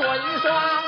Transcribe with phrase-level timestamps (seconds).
[0.00, 0.87] 一双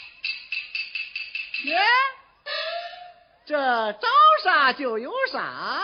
[1.63, 1.79] 耶，
[3.45, 4.07] 这找
[4.43, 5.83] 啥就有啥。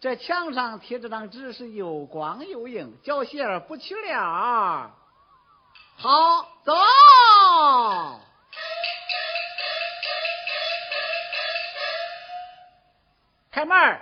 [0.00, 4.90] 这墙上贴这张纸是又光又硬，脚鞋不去了。
[5.96, 6.74] 好，走，
[13.50, 14.00] 开门。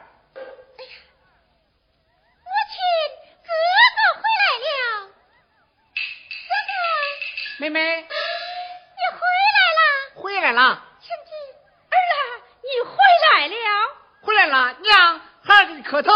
[7.58, 9.20] 妹妹，你回
[9.54, 9.80] 来了。
[10.16, 10.82] 回来了。
[11.00, 11.32] 亲亲，
[11.90, 12.96] 儿啊，你回
[13.30, 13.54] 来了。
[14.20, 16.12] 回来了，娘，孩儿给你磕头。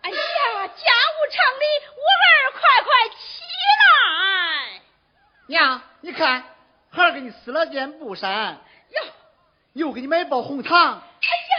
[0.00, 0.16] 哎呀，
[0.68, 3.44] 家务厂里，我儿快快起
[3.82, 4.80] 来。
[5.46, 6.44] 娘，你看，
[6.90, 8.60] 孩儿给你撕了件布衫。
[8.90, 9.02] 哟，
[9.74, 10.74] 又给你买包红糖。
[10.74, 11.56] 哎呀，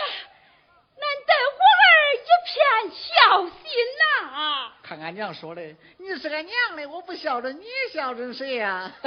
[0.96, 2.54] 难得我儿一片
[2.96, 3.56] 孝心
[4.00, 4.28] 呐。
[4.30, 4.40] 啊
[4.84, 5.62] 看俺娘说的，
[5.98, 8.92] 你是俺娘的，我不孝顺你，孝顺谁呀？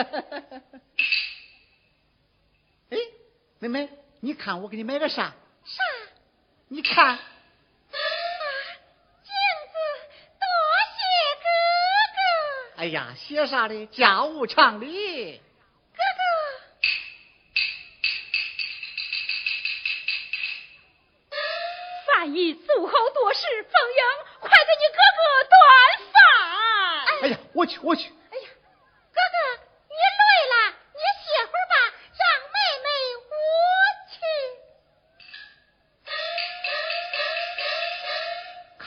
[2.90, 2.96] 哎，
[3.58, 3.88] 妹妹，
[4.20, 5.34] 你看我给你买个啥？
[5.64, 5.82] 啥？
[6.68, 7.06] 你看。
[7.06, 7.18] 啊，
[9.22, 9.32] 镜
[9.72, 9.74] 子，
[10.40, 10.46] 多
[10.96, 10.98] 谢
[11.42, 11.46] 哥
[12.75, 12.75] 哥。
[12.86, 13.84] 哎呀，写啥的？
[13.86, 15.38] 家务常理。
[15.38, 16.22] 哥哥。
[22.06, 24.04] 饭已煮好多事，凤英。
[24.38, 25.18] 快给你哥哥
[25.50, 25.58] 端
[26.12, 26.14] 饭！
[27.22, 28.12] 哎呀，我去，我去！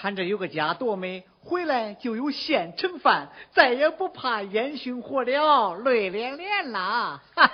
[0.02, 7.22] 看这有个家多美，回来就有现成饭，再也不怕烟熏火燎，累连连了。
[7.36, 7.50] 哥哥，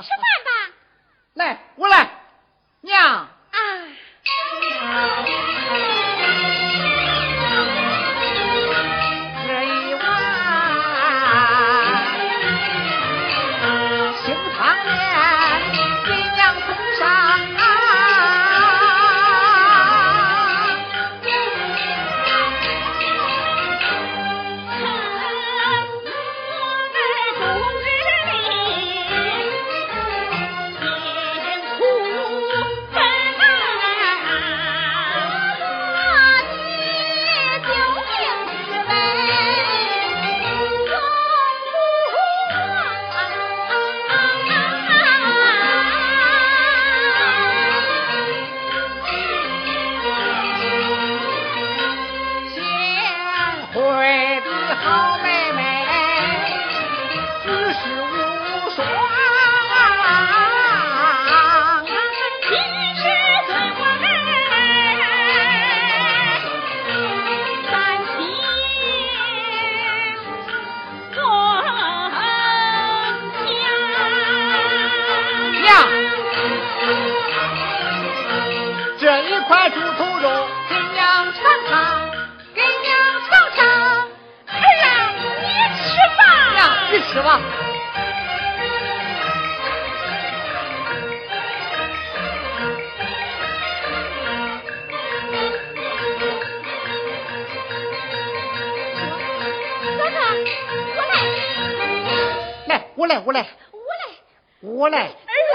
[0.00, 0.74] 吃饭吧。
[1.34, 2.20] 来，我来，
[2.82, 3.26] 娘。
[103.06, 103.46] 我来，我来，
[103.82, 104.08] 我来，
[104.60, 104.98] 我来。
[104.98, 105.06] 儿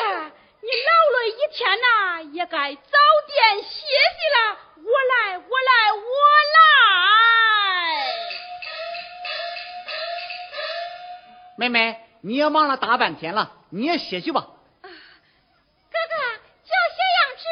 [0.07, 0.31] 啊，
[0.61, 2.79] 你劳累一天呐，也该早
[3.27, 3.85] 点歇息
[4.37, 4.57] 了。
[4.77, 5.99] 我来，我来，我
[6.55, 6.57] 来。
[11.57, 14.47] 妹妹，你也忙了大半天了，你也歇息吧。
[14.81, 14.93] 哥哥，
[16.63, 17.43] 这些羊纸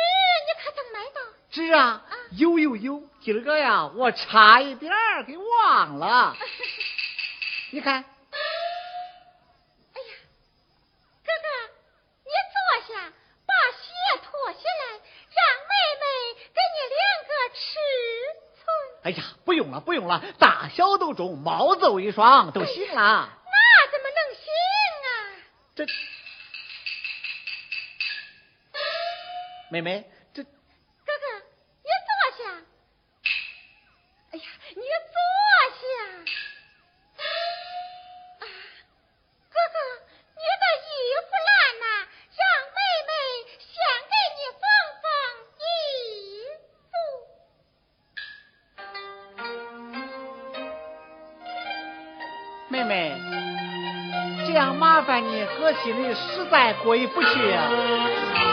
[0.47, 1.19] 你可等来到？
[1.51, 2.01] 织啊！
[2.37, 3.03] 有有有！
[3.19, 4.93] 今儿个呀，我差一点
[5.27, 6.37] 给忘了。
[7.71, 8.05] 你看。
[19.09, 23.29] 哎呀，不用了，不用了，大小都中，毛走一双都行了。
[23.43, 24.43] 那怎么能行
[25.07, 25.09] 啊？
[25.75, 25.85] 这，
[29.71, 29.91] 妹妹。
[29.91, 30.18] 妹
[55.61, 58.48] 我，心里实在过意不去啊。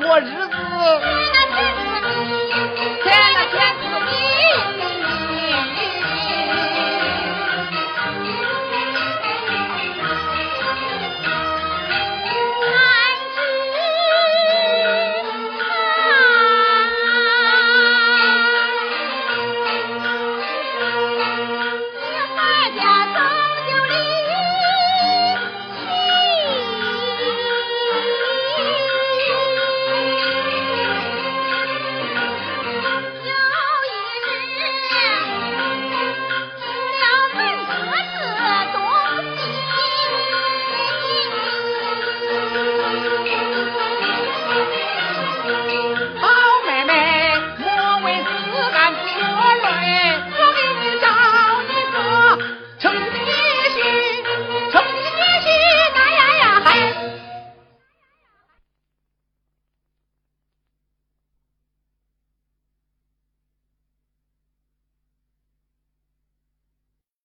[0.00, 2.12] 过日子，添了添子，
[3.02, 3.89] 添了添子。